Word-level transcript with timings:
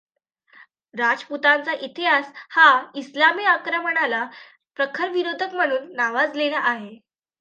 राजपुतांचा 0.93 1.73
इतिहास 1.81 2.31
हा 2.51 2.65
इस्लामी 2.95 3.43
आक्रमणाला 3.45 4.23
प्रखर 4.77 5.09
विरोधक 5.09 5.53
म्हणून 5.55 5.91
नावाजलेला 5.95 6.59
आहे. 6.63 6.95